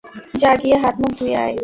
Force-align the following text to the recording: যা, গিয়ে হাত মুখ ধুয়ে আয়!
যা, 0.41 0.51
গিয়ে 0.61 0.77
হাত 0.83 0.95
মুখ 1.01 1.11
ধুয়ে 1.19 1.35
আয়! 1.43 1.55